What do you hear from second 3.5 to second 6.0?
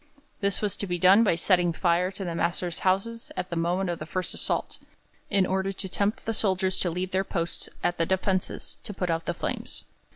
the moment of the first assault, in order to